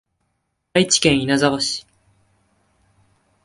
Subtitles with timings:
[0.73, 1.85] 愛知県稲沢市